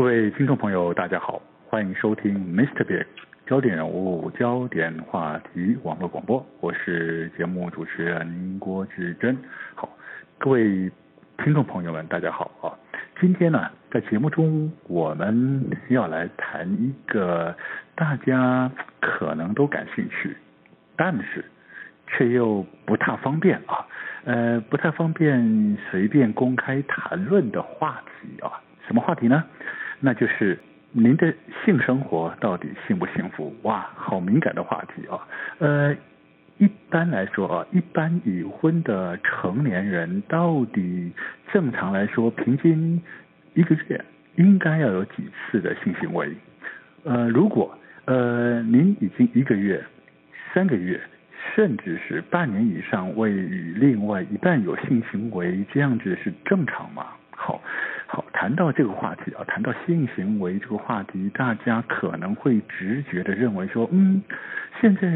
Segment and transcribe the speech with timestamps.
[0.00, 2.84] 各位听众朋友，大家好，欢迎收听 Mr.
[2.84, 3.04] Big
[3.46, 9.36] 焦点人物、焦点话题网络广播，我是节目主持人郭志珍。
[9.74, 9.86] 好，
[10.38, 10.90] 各位
[11.44, 12.72] 听众朋友们，大家好啊！
[13.20, 17.54] 今天呢，在节目中我们要来谈一个
[17.94, 20.34] 大家可能都感兴趣，
[20.96, 21.44] 但是
[22.06, 23.86] 却又不太方便啊，
[24.24, 29.44] 呃，不太方便随便公开谈论的话题啊，什么话题呢？
[30.00, 30.58] 那就是
[30.92, 31.32] 您的
[31.64, 33.54] 性生活到底幸不幸福？
[33.62, 35.20] 哇，好敏感的话题啊！
[35.58, 35.94] 呃，
[36.58, 41.12] 一般来说啊，一般已婚的成年人到底
[41.52, 43.00] 正常来说，平均
[43.54, 44.04] 一个月
[44.36, 46.34] 应该要有几次的性行为？
[47.04, 49.84] 呃，如果呃您已经一个月、
[50.52, 51.00] 三个月，
[51.54, 57.06] 甚至是半年以上未与另外一半有性行为，这样子是正常吗？
[57.30, 57.62] 好。
[58.12, 64.20] 好，谈到这个话题啊，谈到性行为这个话题，大家可能会直觉的认为说，嗯，
[64.80, 65.06] 现在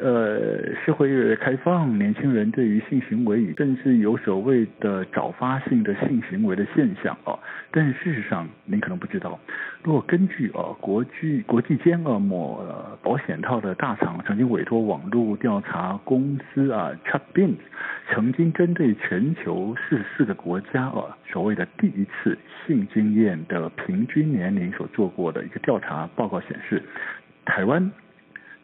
[0.00, 7.36] 呃社会越来越开放，年轻人对于性行为甚至有所谓的早发性的性行为的现象啊。
[7.72, 9.36] 但是事实上，您可能不知道，
[9.82, 12.62] 如果根据啊国际国际间啊某
[13.02, 17.54] 保险套的大厂曾经委托网络调查公司啊，Chapin
[18.10, 22.36] 曾经针对全球四十四个国家啊所谓的第一次。
[22.66, 26.80] 性经验的平均年龄所做过的一个调查报告显示，
[27.44, 27.90] 台湾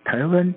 [0.05, 0.55] 台湾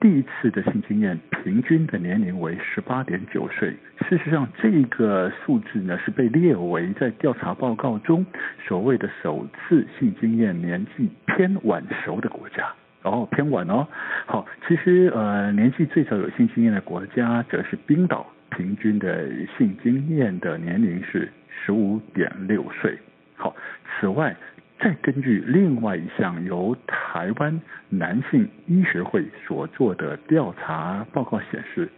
[0.00, 3.76] 第一次的性经验平均的年龄为十八点九岁。
[4.08, 8.24] 事实上，这个数字呢是被列为在调查报告中
[8.66, 12.72] 所谓的首次性经验年纪偏晚熟的国家。
[13.02, 13.86] 哦，偏晚哦。
[14.26, 21.30] 好，其实呃年纪最早有性经验的国家则是冰岛，平均的性经验的年龄是。
[21.66, 22.96] 十五点六岁。
[23.34, 23.54] 好，
[23.98, 24.34] 此外，
[24.78, 31.88] 再根据另外一项由台湾男性医学会所做的调查报告显示，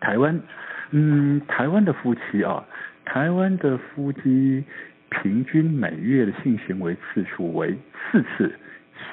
[0.00, 0.40] 台湾，
[0.90, 2.64] 嗯，台湾的夫妻啊，
[3.04, 4.64] 台湾的夫妻
[5.10, 7.76] 平均每月的性行为次数为
[8.10, 8.52] 四次。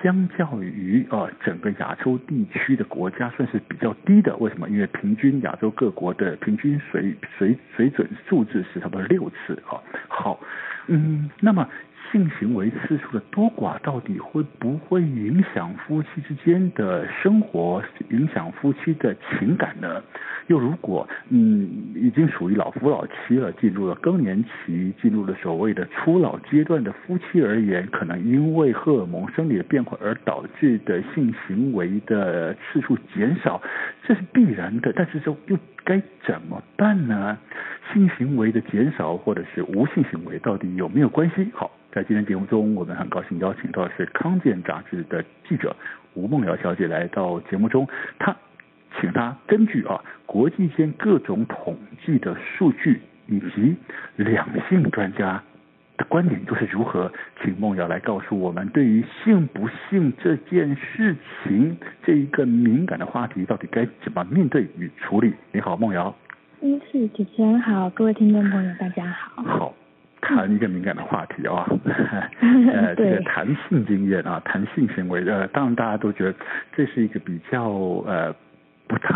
[0.01, 4.69] 相较于啊整个亚洲地区的国家算是比较低的，为什么？
[4.69, 9.79] 因为平均亚洲各国的平均水水水准数字是差不多六次啊。
[10.09, 10.39] 好，
[10.87, 11.67] 嗯，那么
[12.12, 20.01] 性行为次数的多寡到底会不会影响夫妻之间的生活，影响夫妻的情感呢？
[20.47, 33.62] 又如果嗯已经属于老夫老妻了，进入了更年期，进入了所谓的初老阶段的夫妻而言，可能因为荷尔蒙生理的变化而导致的性行为的次数减少，
[34.03, 34.94] 这是必然的。
[34.96, 37.38] 但是说又该怎么办呢？
[37.94, 41.50] 性行为的减少或者是无性行为到底有没有关系？
[41.53, 45.75] 好，在今天节目中，我们很高兴邀请到的是康健杂志的记者
[46.13, 47.87] 吴梦瑶小姐来到节目中，
[48.19, 48.35] 她。
[48.99, 53.75] 请她根据啊国际间各种统计的数据以及
[54.15, 55.43] 两性专家
[55.97, 57.11] 的观点，都是如何？
[57.43, 65.33] 请梦瑶来告诉我们，对于性不性这件事情这一个敏感的话题，到底该怎么面对与处理？
[65.51, 66.15] 你好，梦瑶。
[66.61, 69.43] 嗯，是主持人好，各位听众朋友大家好。
[69.43, 69.75] 好，
[70.22, 71.66] 谈一个敏感的话题啊，
[72.73, 76.33] 呃，这个谈性经验啊，谈性行为，呃，当然大家都觉得
[76.75, 77.69] 这是一个比较
[78.05, 78.33] 呃。
[78.89, 79.13] 不太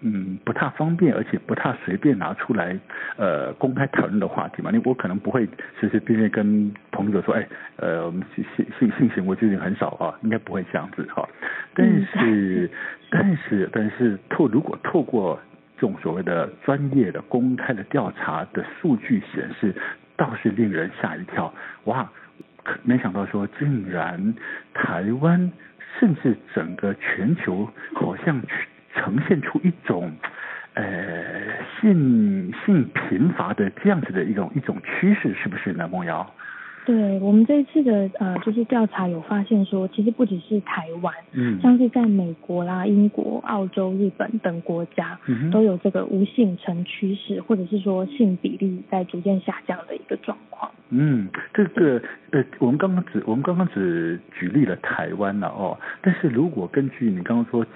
[0.00, 2.78] 嗯，不太方便，而且不太随便拿出来
[3.16, 4.70] 呃公开讨论的话题嘛。
[4.70, 5.44] 你我可能不会
[5.80, 7.44] 随随便便跟朋友说，哎，
[7.78, 8.44] 呃，我们性
[8.78, 11.28] 性性行为最近很少啊，应该不会这样子哈。
[11.74, 12.70] 但是
[13.10, 15.36] 但是但是透如果透过
[15.74, 19.74] 这种所谓的专业的公开的调查的数据显示，
[20.16, 21.52] 倒是令人吓一跳。
[21.84, 22.10] 哇，
[22.82, 24.34] 没想到说竟然
[24.74, 25.52] 台湾
[25.98, 28.42] 甚至整个全球好像。
[28.98, 30.10] 呈现出一种，
[30.72, 30.82] 呃，
[31.78, 36.26] 性性贫乏的这样子的一种一种趋势，是不是呢，梦瑶？
[36.86, 50.70] 对，我们这一次的呃，就是调查有发现说，其实不只是台湾，嗯，像是在美国啦、英国、澳洲、日本等国家，嗯，都有这个无性成趋势，或者是说性比例在逐渐下降的一个状况。
[50.90, 52.00] 嗯，这个
[52.30, 57.66] 呃，我们刚刚只我们刚刚只举例了台湾了哦，但是如果根据你刚刚说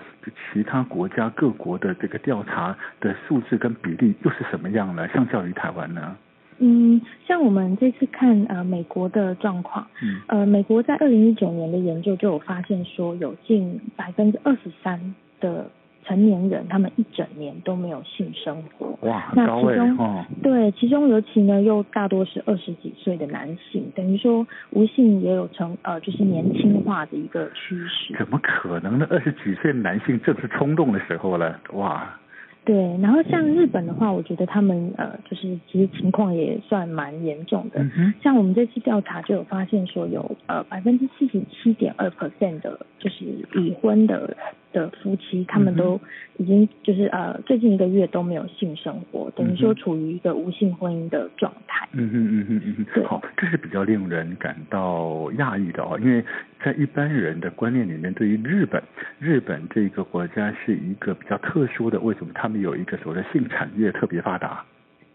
[0.52, 5.08] 其他国家各国的这个调查的数字跟比例又是什么样呢？
[5.08, 6.16] 相较于台湾呢？
[6.62, 15.70] 嗯，像我们这次看呃美国的状况，嗯，呃美国在二零一九年的研究就有发现说，有近百分之二十三的
[16.04, 18.98] 成年人，他们一整年都没有性生活。
[19.08, 28.14] 哇，那其中，哦，对，其中尤其呢，又大多是二十几岁的男性，等于说无性也有成呃，就是年轻化的一个趋势。
[28.18, 29.06] 怎么可能呢？
[29.08, 32.19] 二十几岁的男性正是冲动的时候了，哇！
[32.64, 37.82] 对，然后像日本的话，我觉得他们呃，就是其实情况也算蛮严重的。
[37.96, 38.12] 嗯。
[38.22, 43.24] 像我们这次调查就有发现说有，有呃百分之四十七点二 percent 的，就是
[43.54, 44.36] 已婚的
[44.72, 46.00] 的夫妻，他们都
[46.36, 51.88] 已经就是呃最近一个月都没有性生活，等于说处于一个无性婚姻的状态。
[51.92, 53.04] 嗯哼嗯哼嗯哼。
[53.04, 56.24] 好，这是比较令人感到讶异的哦，因为
[56.62, 58.82] 在一般人的观念里面，对于日本，
[59.18, 64.64] 日本这个国家是一个比较特殊的，为什么他们有一个所谓的性产业特别发达？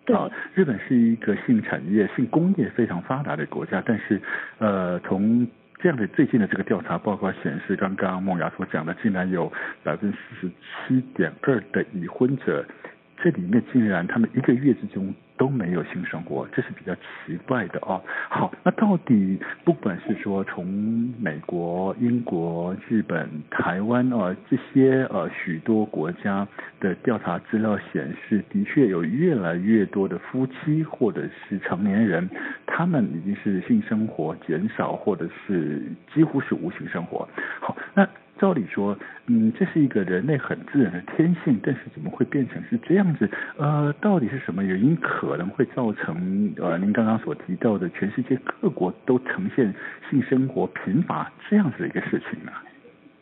[0.05, 0.15] 对，
[0.53, 4.21] 日本是一个性产业、性工业非常发达的国家，但是
[4.59, 5.47] 呃从
[5.85, 9.53] 这样的最近的这个调查报告显示，刚刚梦雅所讲的，竟然有
[9.83, 10.51] 百分之四十
[10.87, 12.65] 七点二的已婚者，
[13.25, 17.99] 这里面竟然他们一个月之中都没有性生活，这是比较奇怪的哦。
[18.29, 20.63] 好，那到底不管是说从
[21.19, 26.47] 美国、英国、日本、台湾啊这些呃许多国家
[26.79, 32.29] 的调查资料显示，的确有越来越多的夫妻或者是成年人，
[32.67, 35.81] 他们已经是性生活减少，或者是
[36.13, 37.27] 几乎是无性生活。
[37.59, 38.07] 好，那。
[38.37, 38.97] 照理说，
[39.27, 43.29] 嗯，这是一个人类很自然的天性，但是怎么会变成是这样子？
[43.57, 49.73] 呃，到底是什么原因可能会造成呃您刚刚所提到的全世界各国都呈现
[50.09, 52.51] 性生活贫乏这样子的一个事情呢？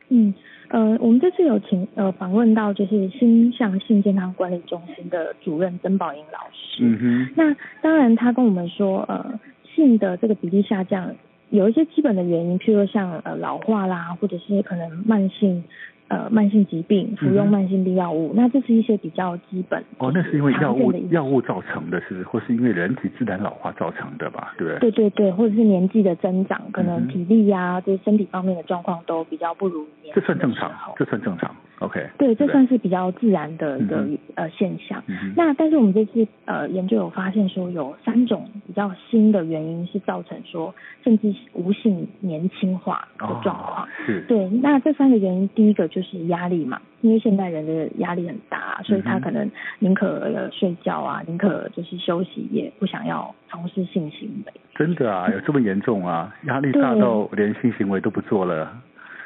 [0.10, 0.34] 嗯，
[0.70, 6.84] 呃，我们这次有请呃访问到就是心向性健康管理中心的主任曾宝英老师。
[6.84, 7.34] 嗯哼。
[7.36, 9.40] 那当然，他跟我们说，呃，
[9.76, 11.16] 性的这个比例下降。
[11.54, 15.64] 有一些基本的原因，譬如说像呃老化啦，或者是可能慢性
[16.08, 19.84] 呃慢性疾病，服用慢性病药物，嗯，那这是一些比较基本。
[20.00, 24.56] 哦，那是因为药物药物造成的，是或是因为人体自然老化造成的吧？
[24.58, 24.92] 对不对？
[24.92, 30.12] 对对对，或者是年纪的增长，可能体力呀，啊，这，嗯，些身体方面的状况都比较不如年。
[30.16, 31.56] 这算正常，这算正常。
[31.84, 35.04] OK，对，这算是比较自然的一个、嗯、呃现象。
[35.08, 43.84] 嗯、那但是我们这次呃研究有发现说，有三种比较新的原因是造成说甚至无性年轻化的状况。
[43.84, 44.22] 哦、是。
[44.28, 54.54] 对，那这三个原因，第一个就是压力嘛，因为现代人的压力很大，所以他可能宁可呃睡觉啊，宁可就是休息，也不想要从事性行为。
[54.76, 56.34] 真的啊，有这么严重啊？
[56.46, 58.72] 压力大到连性行为都不做了？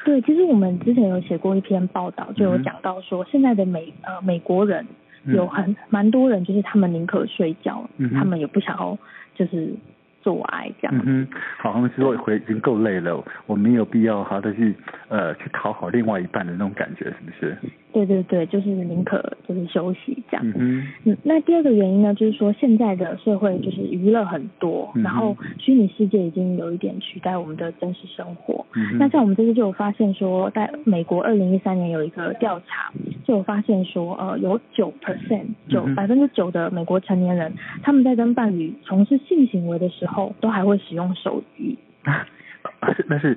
[0.08, 4.86] 对，其实我们之前有写过一篇报道，就有讲到说，现在的美呃美国人
[5.26, 8.96] 有很蛮多人，就是他们宁可睡觉，嗯，他们也不想要
[9.34, 9.74] 就是
[10.22, 11.02] 做爱这样。
[11.04, 11.28] 嗯，
[11.58, 14.74] 好，他们说回已经够累了，我没有必要好的去
[15.08, 17.58] 呃去讨好另外一半的那种感觉，是不是？
[17.92, 20.52] 对对对，就是宁可就是休息这样。
[20.56, 21.16] 嗯嗯。
[21.22, 28.64] 那第二个原因呢，就是说现在的社会就是娱乐很多，嗯，然后虚拟世界已经有一点取代我们的真实生活。
[28.74, 28.98] 嗯。
[28.98, 32.92] 那像我们这次就有发现说，在美国二零一三年有一个调查，
[33.24, 37.52] 就有发现说，呃，有九 percent 九百分之九的美国成年人，
[37.82, 41.78] 他们在跟伴侣从事性行为的时候，都还会使用手机。
[42.80, 43.36] 啊，是那是，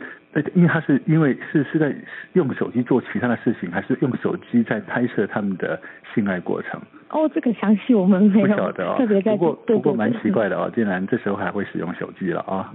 [0.53, 1.93] 因为他是因为是是在
[2.33, 5.79] 用手机做其他的事情，还是用手机在拍摄他们的
[6.13, 6.79] 性爱过程？
[7.09, 12.73] 哦，这个详细我们没有不晓得哦，特别在不过不过蛮奇怪的哦，竟然这时候还会使用手机了啊。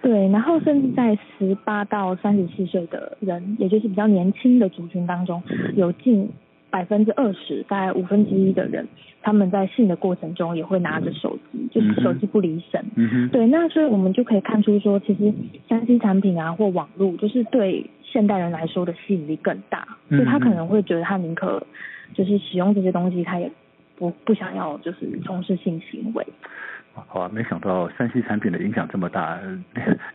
[0.00, 5.42] 对，然后甚至在十八到三十四岁的人，也就是比较年轻的族群当中，
[5.74, 6.30] 有近。
[6.70, 8.86] 百分之二十，大概五分之一的人，
[9.22, 12.84] 他们在性的过程中也会拿着手机，就是手机不离身。
[12.96, 13.28] 嗯。
[13.30, 15.32] 对，那所以我们就可以看出说，其实
[15.68, 21.66] 三 C 产品啊或网络，就是对现代人来说的吸引力更大，所以他可能会觉得他宁可
[22.14, 23.50] 就是使用这些东西，他也
[23.96, 26.26] 不不想要就是从事性行为。
[27.06, 29.38] 好啊，没想到三 C 产品的影响这么大，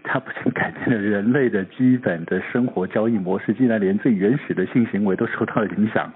[0.03, 6.11] 它不仅改变了人类的基本的生活交易模式，竟然连最原始的性行为都受到了影响。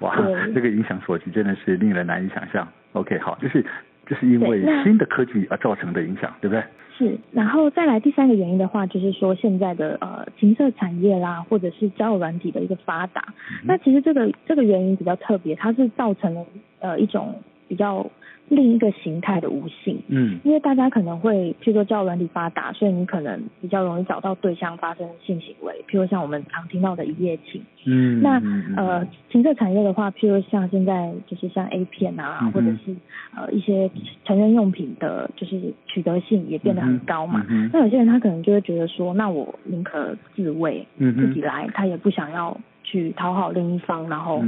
[0.00, 0.16] 哇，
[0.54, 2.66] 这个影响所及真的是令人难以想象。
[2.92, 3.64] OK，好，就是
[4.06, 6.62] 就是因为新的科技而造成的影响，对不对？
[6.96, 13.22] 是，然后再来第三个原因的话，就是说现在的呃情色产业啦，或者是交友软体的一个发达，
[13.62, 16.44] 嗯，那其实这个这个原因比较特别，它是造成了
[16.80, 18.10] 呃一种比较。
[18.54, 28.38] 另一个形态的无性，嗯，因为大家可能会，譬如说交友软体发达，所以你可能比较容易找到对象发生性行为，譬如像我们常听到的一夜情，嗯，那
[28.76, 32.94] 呃，情色产业的话，譬如像现在就是像 A 片啊，嗯、或者是
[33.34, 33.90] 呃一些
[34.26, 44.44] 成人用品的，就是取得性也变得很高嘛，嗯、那有些人他可能就会觉得说，那我宁可自慰，嗯，自己来，他也不想要去讨好另一方，然后。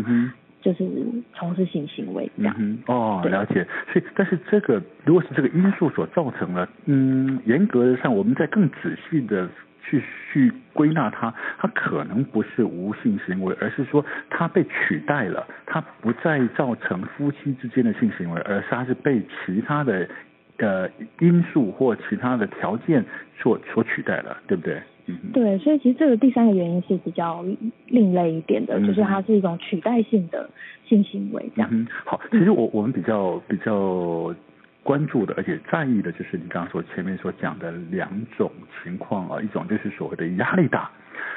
[0.64, 0.90] 嗯就是
[1.34, 2.54] 从事性行为这样。
[2.58, 3.66] 嗯哦，了解。
[3.92, 9.46] 所以，但是这个如果是这个因素所造成了，嗯，严格上我们在更仔细的
[9.82, 10.02] 去
[10.32, 20.08] 去归纳它，它可能不是无性行为，而是说它被取代了，它不再造成夫妻之间的性行为，而是它是被其他的
[20.58, 20.88] 呃
[21.20, 23.04] 因素或其他的条件
[23.36, 24.80] 所所取代了，对不对？
[25.06, 27.44] 嗯，对，所以其实这个第三个原因是比较
[27.88, 30.48] 另类一点的，嗯、就是它是一种取代性的
[30.86, 31.68] 性行为，这样。
[31.72, 34.34] 嗯，好，其实我我们比较比较
[34.82, 38.08] 关注的，而且在意的，就是你刚刚说前面所讲的两
[38.38, 38.50] 种
[38.82, 40.90] 情况啊，一种就是所谓的压力大。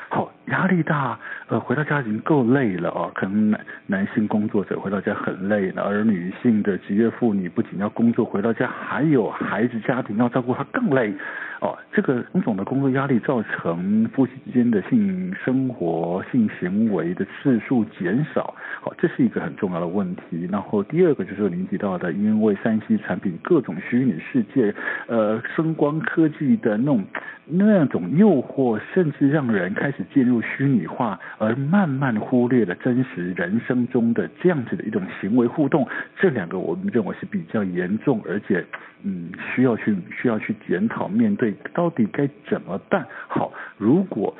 [0.09, 3.11] 好，压力大，呃，回到家已经够累了哦。
[3.13, 11.13] 可能男男性工作者回到家很累了，而女性的职业妇女不仅要工作，回到家还有孩子家庭要照顾，她更累。
[11.59, 18.53] 哦，这个种种的工作压力造成夫妻之间的性生活、性行为的次数减少。
[18.79, 20.47] 好，这是一个很重要的问题。
[20.51, 24.71] 然后第二个就是您提到的，因为三 C 产品各种虚拟世界，
[25.07, 27.03] 呃，声光科技的那种
[27.45, 35.87] 那种诱惑，甚至让人开始进入虚拟化，而慢慢忽略了真实人生中的这样子的一种行为互动。
[36.19, 38.63] 这两个我们认为是比较严重，而且
[39.01, 41.46] 嗯，需要去需要去检讨面对。
[41.73, 43.05] 到底该怎么办？
[43.27, 44.35] 好，如果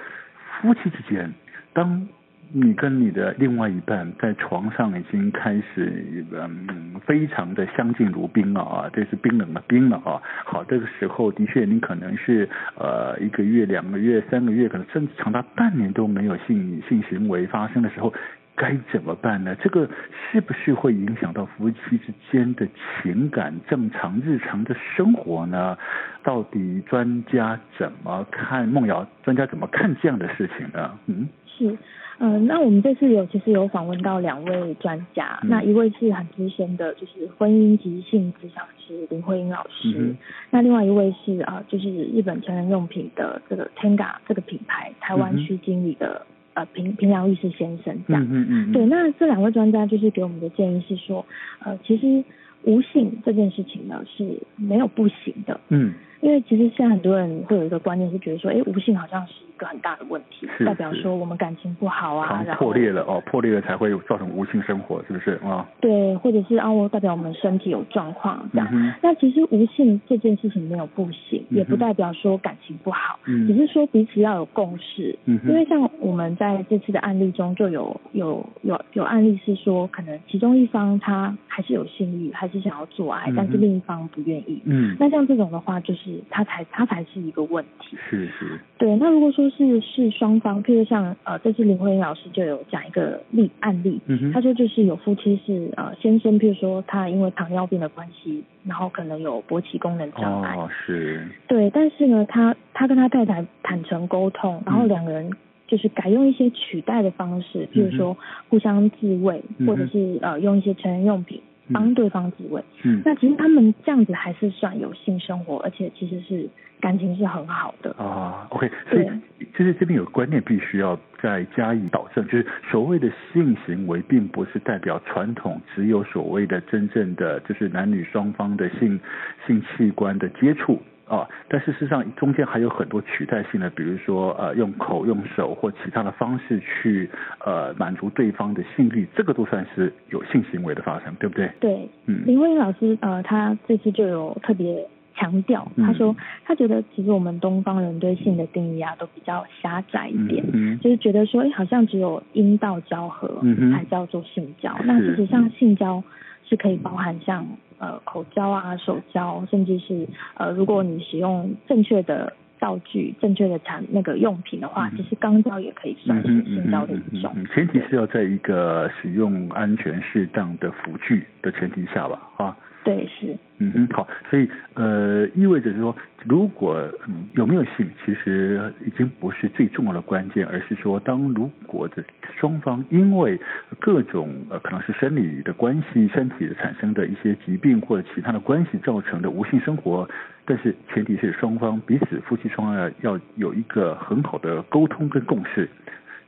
[0.61, 1.33] 夫妻之间，
[1.73, 2.07] 当
[2.53, 10.21] 你跟你的另外一半在床上已经开始嗯非常的相敬如宾了啊，这是冰冷的冰了啊。
[10.45, 12.47] 好，这个时候的确你可能是
[12.77, 18.13] 呃一个月、两个月、三个月，可能甚至长达半年都没有性性行为发生的时候。
[18.57, 19.55] 该怎么办呢？
[19.61, 19.87] 这个
[20.31, 22.67] 是不是会影响到夫妻之间的
[23.03, 25.77] 情感、正常日常的生活呢？
[26.23, 28.67] 到底专家怎么看？
[28.67, 30.97] 梦瑶，专家怎么看这样的事情呢？
[31.05, 31.77] 嗯，是，
[32.17, 40.17] 嗯、呃，那我们这次有其实有访问到两位专家，嗯、那一位是很资深的，就是婚姻及性咨商师林慧英老师，嗯、
[40.49, 46.25] 那另外一位是啊、呃，就是日本成人用品的这个 Tenga 这个品牌台湾区经理的。
[46.57, 51.23] 呃，平平良律师先生这样，嗯嗯嗯，对，那这两位专家就是给我们的建议是说，
[51.59, 52.23] 呃，其实
[52.63, 55.93] 无性这件事情呢是没有不行的，嗯。
[56.19, 65.67] 因为其实现在很多人会有一个观念是觉得说，哎，无性好像是一个很大的问题，代表说我们感情不好啊，然后破裂了哦，破裂了才会造成无性生活，是不是啊？
[65.81, 68.67] 对，或者是啊，我代表我们身体有状况这样。
[68.71, 75.17] 嗯、那其实无性这件事情没有不行，嗯、也不代表说感情不好，嗯、只是说彼此要有共识。
[75.25, 84.61] 嗯、因为像我们在这次的案例中就有有有有案例是说，可能其中一方他还是有性欲，还是想要做爱，嗯、但是另一方不愿意。
[84.65, 86.17] 嗯，那像这种的话就是。
[86.29, 88.95] 他才他才是一个问题，是是，对。
[88.97, 101.69] 那如果说是是双方，譬如像呃，这次林慧英老师就有讲一个例案例，嗯哼，他说就是有夫妻是呃先生，譬如说他因为糖尿病的关系，然后可能有勃起功能障碍，哦是，对。
[101.69, 105.31] 但是呢，他他跟他太太坦诚沟通，然后两个人
[105.67, 108.15] 就是改用一些取代的方式，譬如说
[108.49, 111.41] 互相自慰，嗯、或者是呃用一些成人用品。
[111.73, 118.47] 帮对方自慰，嗯，那其实他们这样子还是算有性生活，而且其实是感情是很好的啊。
[118.49, 119.09] OK，所以
[119.55, 128.99] 其实这边有个观念必须要再加以导正，就是所谓的性行为，并不是代表传统只有所谓的真正的就是男女双方的性
[129.45, 130.81] 性器官的接触。
[131.07, 137.09] 啊，但事实上中间还有很多取代性的，比如说呃用口、用手或其他的方式去
[137.45, 141.49] 呃满足对方的性欲，这个都算是有性行为的发生，对不对？
[141.61, 144.85] 对，嗯，林徽因老师呃他这次就有特别
[145.15, 153.41] 强调，他说他觉得其实我们东方人对性的定义啊都比较狭窄一点，嗯嗯、就是觉得说哎好像只有阴道交合
[153.73, 156.03] 才叫做性交，嗯、那事实上性交
[156.49, 157.47] 是可以包含像。
[157.79, 167.35] 呃，口交啊，手交，甚至是呃，如果你使用正确的道具、正确的产那个用品的话，嗯、其实肛交也可以算是性交的一种。
[167.53, 172.57] 前提是要在一个使用安全适当的辅具的前提下吧，啊。
[172.87, 173.35] 对，是。
[173.57, 182.01] 嗯哼，好，所以呃，意味着说，如果、嗯、有没有性，其实已经不是最重要的关键，而是说，当如果的
[182.39, 183.37] 双方因为
[183.77, 190.07] 各种呃，可能是生理的关系、身体产生的一些疾病或者其他的关系造成的无性生活，
[190.45, 195.67] 但是前提是双方彼此夫妻双方要有一个很好的沟通跟共识，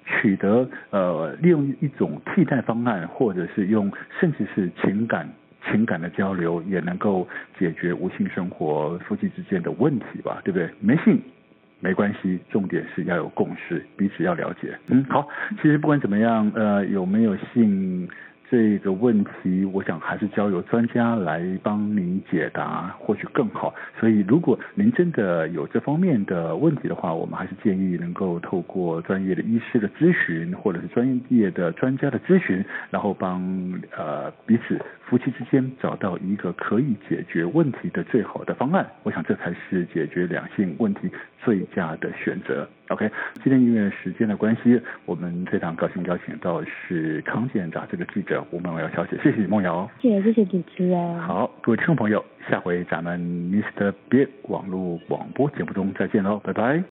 [0.03, 3.89] 取得呃，利用一种替代方案，或者是用
[4.19, 5.29] 甚至是情感。
[5.71, 10.69] 情感的交流也能够解决无性生活夫妻之间的问题吧，对不对？
[10.79, 11.21] 没性
[11.79, 14.77] 没关系，重点是要有共识，彼此要了解。
[14.87, 15.27] 嗯，好，
[15.61, 18.05] 其实不管怎么样，呃，有没有性
[18.51, 23.73] 这个问题，我想还是交由专家来帮您解答，或许更好。
[23.99, 33.39] 所以，如果您真的有这方面的问题的话，我们还是建议能够透过专业的医师的咨询，或者是专业的专家的咨询，然后帮
[33.95, 38.87] 呃彼此夫妻之间找到一个可以解决问题的最好的方案。
[39.03, 41.09] 我想这才是解决两性问题
[41.43, 42.67] 最佳的选择。
[42.89, 43.09] OK，
[43.43, 51.19] 今天因为时间的关系，我们非常高兴邀请到是康健杂志的记者吴梦瑶小姐，谢谢梦瑶，谢谢谢谢主持人。
[51.19, 53.91] 好，各位听众朋友，下回咱们 Mr.
[54.09, 56.83] Big 网络广播节目中再见喽，拜拜。